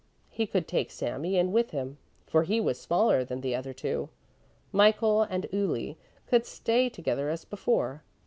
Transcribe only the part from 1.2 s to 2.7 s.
in with him, for he